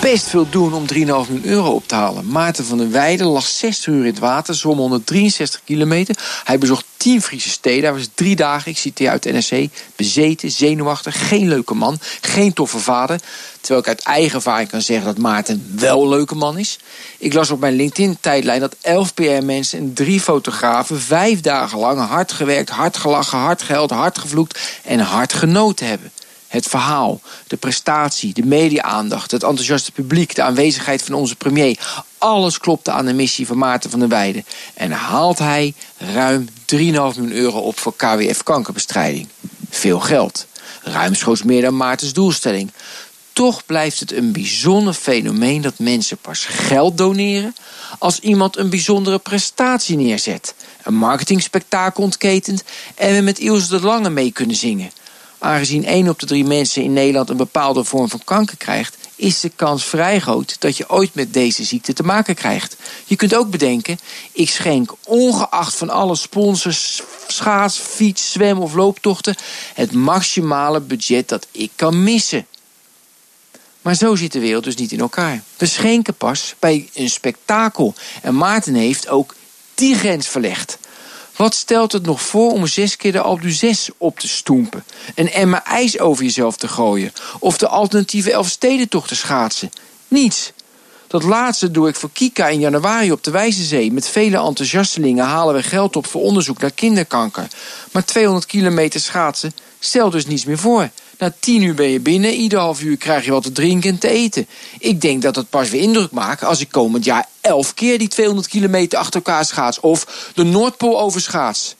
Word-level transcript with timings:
best 0.00 0.28
veel 0.28 0.48
doen 0.50 0.74
om 0.74 0.84
3,5 0.94 0.98
miljoen 0.98 1.40
euro 1.44 1.70
op 1.70 1.88
te 1.88 1.94
halen. 1.94 2.26
Maarten 2.26 2.64
van 2.64 2.78
der 2.78 2.90
Weijden 2.90 3.26
lag 3.26 3.46
60 3.46 3.86
uur 3.86 4.00
in 4.00 4.10
het 4.10 4.18
water, 4.18 4.54
zwom 4.54 4.78
163 4.78 5.60
kilometer. 5.64 6.16
Hij 6.44 6.58
bezocht 6.58 6.84
10 6.96 7.22
Friese 7.22 7.48
steden. 7.48 7.82
Hij 7.82 7.92
was 7.92 8.08
drie 8.14 8.36
dagen, 8.36 8.70
ik 8.70 8.78
citeer 8.78 9.10
uit 9.10 9.24
NRC, 9.24 9.68
bezeten, 9.96 10.50
zenuwachtig, 10.50 11.28
geen 11.28 11.48
leuke 11.48 11.74
man, 11.74 11.98
geen 12.20 12.52
toffe 12.52 12.78
vader. 12.78 13.20
Terwijl 13.60 13.80
ik 13.80 13.88
uit 13.88 14.00
eigen 14.02 14.34
ervaring 14.34 14.68
kan 14.68 14.82
zeggen 14.82 15.06
dat 15.06 15.18
Maarten 15.18 15.72
wel 15.76 16.02
een 16.02 16.08
leuke 16.08 16.34
man 16.34 16.58
is. 16.58 16.78
Ik 17.18 17.32
las 17.32 17.50
op 17.50 17.60
mijn 17.60 17.74
LinkedIn-tijdlijn 17.74 18.60
dat 18.60 18.76
11 18.80 19.14
PR-mensen 19.14 19.78
en 19.78 19.92
drie 19.92 20.20
fotografen 20.20 21.00
vijf 21.00 21.40
dagen 21.40 21.78
lang 21.78 22.06
hard 22.06 22.32
gewerkt, 22.32 22.70
hard 22.70 22.96
gelachen, 22.96 23.38
hard 23.38 23.62
gehuild, 23.62 23.90
hard 23.90 24.18
gevloekt 24.18 24.58
en 24.84 24.98
hard 24.98 25.32
genoten 25.32 25.86
hebben. 25.86 26.12
Het 26.50 26.66
verhaal, 26.66 27.20
de 27.46 27.56
prestatie, 27.56 28.34
de 28.34 28.46
media-aandacht, 28.46 29.30
het 29.30 29.42
enthousiaste 29.42 29.92
publiek, 29.92 30.34
de 30.34 30.42
aanwezigheid 30.42 31.02
van 31.02 31.14
onze 31.14 31.36
premier. 31.36 31.78
Alles 32.18 32.58
klopte 32.58 32.90
aan 32.90 33.06
de 33.06 33.12
missie 33.12 33.46
van 33.46 33.58
Maarten 33.58 33.90
van 33.90 33.98
der 33.98 34.08
Weijden. 34.08 34.44
En 34.74 34.90
haalt 34.90 35.38
hij 35.38 35.74
ruim 35.96 36.48
3,5 36.48 36.76
miljoen 36.76 37.32
euro 37.32 37.58
op 37.58 37.78
voor 37.78 37.96
KWF 37.96 38.42
kankerbestrijding. 38.42 39.28
Veel 39.70 40.00
geld. 40.00 40.46
Ruimschoots 40.82 41.42
meer 41.42 41.62
dan 41.62 41.76
Maartens 41.76 42.12
doelstelling. 42.12 42.70
Toch 43.32 43.66
blijft 43.66 44.00
het 44.00 44.12
een 44.12 44.32
bijzonder 44.32 44.94
fenomeen 44.94 45.60
dat 45.60 45.78
mensen 45.78 46.16
pas 46.16 46.44
geld 46.44 46.98
doneren 46.98 47.54
als 47.98 48.18
iemand 48.18 48.56
een 48.56 48.70
bijzondere 48.70 49.18
prestatie 49.18 49.96
neerzet. 49.96 50.54
Een 50.82 50.94
marketingspektakel 50.94 52.02
ontketent 52.02 52.64
en 52.94 53.14
we 53.14 53.20
met 53.20 53.38
Ilse 53.38 53.68
de 53.68 53.80
Lange 53.86 54.10
mee 54.10 54.32
kunnen 54.32 54.56
zingen. 54.56 54.90
Aangezien 55.42 55.84
1 55.84 56.08
op 56.08 56.18
de 56.18 56.26
3 56.26 56.44
mensen 56.44 56.82
in 56.82 56.92
Nederland 56.92 57.28
een 57.28 57.36
bepaalde 57.36 57.84
vorm 57.84 58.08
van 58.08 58.24
kanker 58.24 58.56
krijgt, 58.56 58.96
is 59.16 59.40
de 59.40 59.48
kans 59.56 59.84
vrij 59.84 60.20
groot 60.20 60.56
dat 60.58 60.76
je 60.76 60.90
ooit 60.90 61.14
met 61.14 61.32
deze 61.32 61.64
ziekte 61.64 61.92
te 61.92 62.02
maken 62.02 62.34
krijgt. 62.34 62.76
Je 63.04 63.16
kunt 63.16 63.34
ook 63.34 63.50
bedenken, 63.50 63.98
ik 64.32 64.50
schenk 64.50 64.94
ongeacht 65.04 65.74
van 65.74 65.90
alle 65.90 66.16
sponsors, 66.16 67.02
schaats, 67.26 67.78
fiets, 67.78 68.32
zwem 68.32 68.58
of 68.58 68.74
looptochten 68.74 69.36
het 69.74 69.92
maximale 69.92 70.80
budget 70.80 71.28
dat 71.28 71.46
ik 71.52 71.70
kan 71.76 72.02
missen. 72.02 72.46
Maar 73.82 73.94
zo 73.94 74.14
zit 74.14 74.32
de 74.32 74.40
wereld 74.40 74.64
dus 74.64 74.76
niet 74.76 74.92
in 74.92 75.00
elkaar. 75.00 75.42
We 75.56 75.66
schenken 75.66 76.14
pas 76.14 76.54
bij 76.58 76.88
een 76.94 77.10
spektakel. 77.10 77.94
En 78.22 78.36
Maarten 78.36 78.74
heeft 78.74 79.08
ook 79.08 79.34
die 79.74 79.94
grens 79.94 80.28
verlegd. 80.28 80.78
Wat 81.40 81.54
stelt 81.54 81.92
het 81.92 82.06
nog 82.06 82.22
voor 82.22 82.52
om 82.52 82.66
zes 82.66 82.96
keer 82.96 83.12
de 83.12 83.20
Alpe 83.20 83.50
6 83.50 83.88
op 83.98 84.18
te 84.18 84.28
stoempen? 84.28 84.84
Een 85.14 85.30
emmer 85.30 85.62
ijs 85.62 85.98
over 85.98 86.24
jezelf 86.24 86.56
te 86.56 86.68
gooien? 86.68 87.12
Of 87.38 87.58
de 87.58 87.68
alternatieve 87.68 88.32
Elfstedentocht 88.32 89.08
te 89.08 89.14
schaatsen? 89.14 89.70
Niets. 90.08 90.52
Dat 91.06 91.22
laatste 91.22 91.70
doe 91.70 91.88
ik 91.88 91.96
voor 91.96 92.10
Kika 92.12 92.48
in 92.48 92.60
januari 92.60 93.12
op 93.12 93.24
de 93.24 93.30
Wijzezee. 93.30 93.92
Met 93.92 94.08
vele 94.08 94.38
enthousiastelingen 94.38 95.24
halen 95.24 95.54
we 95.54 95.62
geld 95.62 95.96
op 95.96 96.06
voor 96.06 96.22
onderzoek 96.22 96.60
naar 96.60 96.70
kinderkanker. 96.70 97.46
Maar 97.92 98.04
200 98.04 98.46
kilometer 98.46 99.00
schaatsen 99.00 99.54
stelt 99.78 100.12
dus 100.12 100.26
niets 100.26 100.44
meer 100.44 100.58
voor. 100.58 100.90
Na 101.20 101.32
tien 101.40 101.62
uur 101.62 101.74
ben 101.74 101.88
je 101.88 102.00
binnen, 102.00 102.34
ieder 102.34 102.58
half 102.58 102.82
uur 102.82 102.96
krijg 102.96 103.24
je 103.24 103.30
wat 103.30 103.42
te 103.42 103.52
drinken 103.52 103.90
en 103.90 103.98
te 103.98 104.08
eten. 104.08 104.46
Ik 104.78 105.00
denk 105.00 105.22
dat 105.22 105.36
het 105.36 105.50
pas 105.50 105.70
weer 105.70 105.80
indruk 105.80 106.10
maakt 106.10 106.44
als 106.44 106.60
ik 106.60 106.68
komend 106.70 107.04
jaar 107.04 107.28
elf 107.40 107.74
keer 107.74 107.98
die 107.98 108.08
200 108.08 108.48
kilometer 108.48 108.98
achter 108.98 109.14
elkaar 109.14 109.44
schaats 109.44 109.80
of 109.80 110.30
de 110.34 110.44
Noordpool 110.44 111.00
overschaats. 111.00 111.74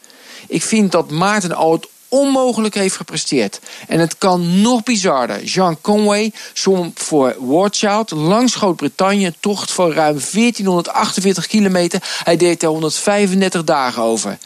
Ik 0.49 0.62
vind 0.62 0.93
dat 0.93 1.11
Maarten 1.11 1.53
al 1.53 1.73
het 1.73 1.89
onmogelijk 2.09 2.75
heeft 2.75 2.97
gepresteerd. 2.97 3.61
En 3.89 4.01
het 4.01 4.19
kan 4.19 4.61
nog 4.61 4.83
bizarder. 4.83 5.45
Jean 5.45 5.81
Conway 5.81 6.33
zwom 6.53 6.93
voor 6.95 7.34
Warchild 7.39 8.11
langs 8.11 8.55
Groot-Brittannië 8.55 9.27
een 9.27 9.34
tocht 9.41 9.72
van 9.72 9.93
ruim 9.93 10.19
1448 10.33 11.47
kilometer. 11.47 12.03
Hij 12.25 12.37
deed 12.37 12.62
er 12.62 12.69
135 12.69 13.65
dagen 13.65 14.03
over. 14.03 14.39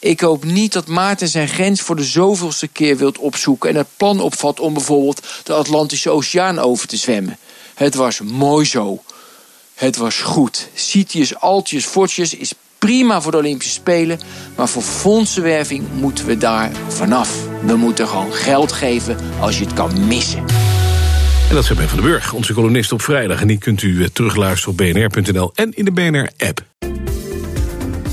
Ik 0.00 0.20
hoop 0.20 0.44
niet 0.44 0.72
dat 0.72 0.86
Maarten 0.86 1.28
zijn 1.28 1.48
grens 1.48 1.80
voor 1.80 1.96
de 1.96 2.04
zoveelste 2.04 2.68
keer 2.68 2.96
wilt 2.96 3.18
opzoeken 3.18 3.70
en 3.70 3.76
het 3.76 3.86
plan 3.96 4.20
opvat 4.20 4.60
om 4.60 4.74
bijvoorbeeld 4.74 5.26
de 5.44 5.52
Atlantische 5.52 6.10
Oceaan 6.10 6.58
over 6.58 6.88
te 6.88 6.96
zwemmen. 6.96 7.38
Het 7.74 7.94
was 7.94 8.20
mooi 8.20 8.66
zo. 8.66 9.02
Het 9.74 9.96
was 9.96 10.20
goed. 10.20 10.68
Citius, 10.74 11.36
Altius, 11.36 11.84
Fortius 11.84 12.34
is 12.34 12.52
prima 12.78 13.20
voor 13.20 13.32
de 13.32 13.38
Olympische 13.38 13.72
Spelen, 13.72 14.20
maar 14.56 14.68
voor 14.68 14.82
fondsenwerving 14.82 15.84
moeten 15.94 16.26
we 16.26 16.36
daar 16.36 16.70
vanaf. 16.88 17.46
We 17.64 17.76
moeten 17.76 18.08
gewoon 18.08 18.32
geld 18.32 18.72
geven 18.72 19.16
als 19.40 19.58
je 19.58 19.64
het 19.64 19.74
kan 19.74 20.06
missen. 20.06 20.44
En 21.48 21.54
dat 21.54 21.64
zei 21.64 21.78
Ben 21.78 21.88
van 21.88 21.98
den 21.98 22.06
Burg, 22.06 22.32
onze 22.32 22.52
columnist 22.52 22.92
op 22.92 23.02
vrijdag. 23.02 23.40
En 23.40 23.46
die 23.46 23.58
kunt 23.58 23.82
u 23.82 24.02
eh, 24.02 24.08
terugluisteren 24.12 24.70
op 24.72 24.76
bnr.nl 24.76 25.52
en 25.54 25.72
in 25.72 25.84
de 25.84 25.92
BNR-app. 25.92 26.66